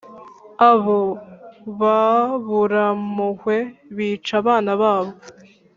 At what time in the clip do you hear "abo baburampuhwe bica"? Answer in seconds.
0.69-4.33